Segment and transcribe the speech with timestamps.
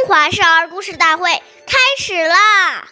[0.00, 1.28] 中华少儿故事大会
[1.66, 2.88] 开始啦！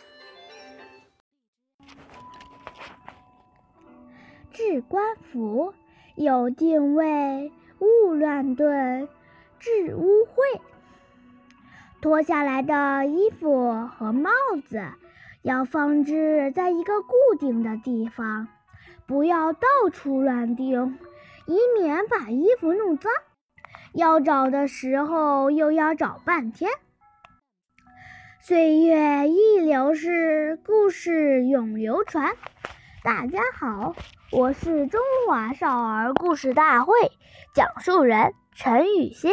[4.52, 5.72] 置官服，
[6.16, 9.08] 有定位，勿乱顿；
[9.58, 10.60] 置污秽，
[12.02, 14.30] 脱下来的衣服和帽
[14.68, 14.84] 子
[15.40, 18.48] 要放置在一个固定的地方，
[19.06, 20.92] 不要到处乱丢，
[21.46, 23.10] 以免把衣服弄脏。
[23.94, 26.70] 要找的时候又要找半天。
[28.40, 32.36] 岁月易流逝，故事永流传。
[33.02, 33.96] 大家好，
[34.30, 36.94] 我是中华少儿故事大会
[37.52, 39.32] 讲述人陈雨欣，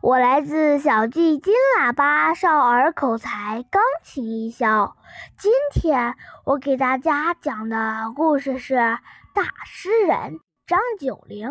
[0.00, 4.96] 我来自小季金喇叭少儿口才钢琴艺校。
[5.36, 8.74] 今天我给大家讲的故事是
[9.34, 11.48] 《大诗人张九龄》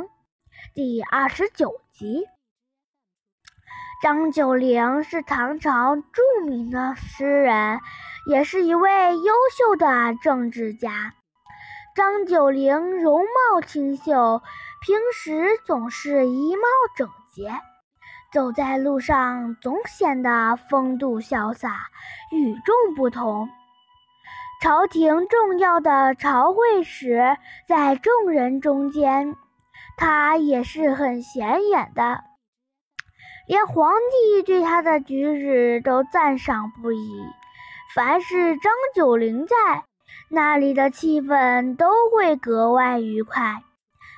[0.74, 2.26] 第二十九集。
[4.02, 7.82] 张九龄是唐朝著名的诗人，
[8.32, 11.12] 也是一位优秀的政治家。
[11.98, 14.42] 张九龄容貌清秀，
[14.86, 16.62] 平时总是衣帽
[16.96, 17.52] 整洁，
[18.32, 21.88] 走在路上总显得风度潇洒、
[22.32, 23.50] 与众不同。
[24.62, 27.36] 朝廷重要的朝会时，
[27.68, 29.36] 在众人中间，
[29.98, 32.24] 他也是很显眼的。
[33.50, 37.26] 连皇帝对他的举止都赞赏不已。
[37.96, 39.56] 凡是张九龄在，
[40.30, 43.64] 那里的气氛都会格外愉快，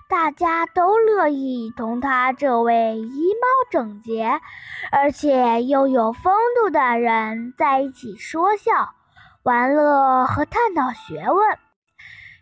[0.10, 4.42] 大家都乐意同他这位衣帽整洁，
[4.92, 8.90] 而且又有风度的人在一起说笑、
[9.44, 11.58] 玩乐和探讨学问。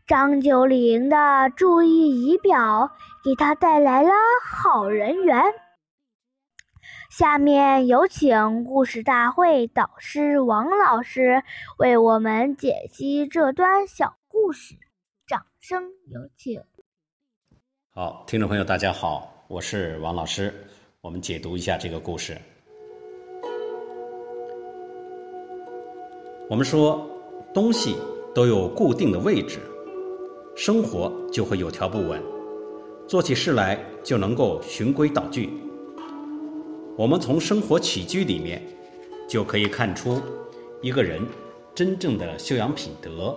[0.08, 2.90] 张九龄的注意仪表，
[3.24, 4.10] 给他带来了
[4.44, 5.54] 好人缘。
[7.10, 11.44] 下面有请故事大会导师王老师
[11.80, 14.76] 为我们解析这段小故事，
[15.26, 16.62] 掌声有请。
[17.90, 20.54] 好，听众朋友，大家好，我是王老师，
[21.02, 22.38] 我们解读一下这个故事。
[26.48, 27.10] 我们说，
[27.56, 27.98] 东西
[28.36, 29.60] 都有固定的位置，
[30.56, 32.22] 生活就会有条不紊，
[33.08, 35.50] 做起事来就能够循规蹈矩。
[37.00, 38.62] 我们从生活起居里面，
[39.26, 40.22] 就可以看出
[40.82, 41.22] 一个人
[41.74, 43.34] 真正的修养品德。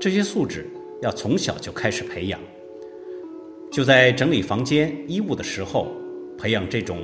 [0.00, 0.68] 这些素质
[1.00, 2.40] 要从小就开始培养，
[3.70, 5.92] 就在整理房间衣物的时候，
[6.36, 6.98] 培养这种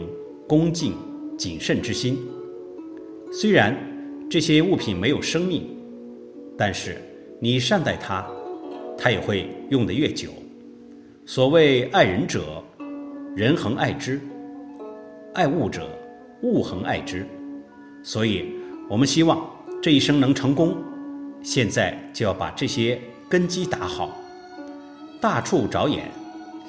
[0.48, 0.94] 恭敬
[1.38, 2.18] 谨慎之心。
[3.32, 3.72] 虽然
[4.28, 5.64] 这些物品没有生命，
[6.58, 6.96] 但是
[7.40, 8.28] 你善待它，
[8.98, 10.28] 它也会用得越久。
[11.24, 12.60] 所谓爱人者，
[13.36, 14.20] 人恒爱之。
[15.36, 15.86] 爱物者，
[16.40, 17.26] 物恒爱之，
[18.02, 18.54] 所以，
[18.88, 19.38] 我们希望
[19.82, 20.74] 这一生能成功。
[21.42, 22.98] 现在就要把这些
[23.28, 24.16] 根基打好，
[25.20, 26.10] 大处着眼，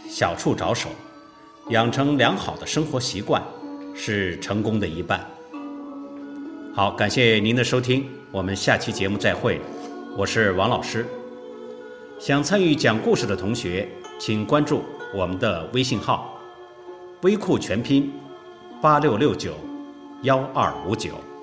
[0.10, 0.90] 小处着手，
[1.70, 3.42] 养成良好的生活习惯，
[3.96, 5.26] 是成功的一半。
[6.74, 9.62] 好，感谢您的收听，我们下期节目再会。
[10.18, 11.06] 我是王老师。
[12.20, 13.88] 想参与讲故事的同学，
[14.20, 14.82] 请关注
[15.16, 16.38] 我们的微信号
[17.24, 18.12] “微库全拼”。
[18.80, 19.54] 八六六九
[20.22, 21.37] 幺二五九。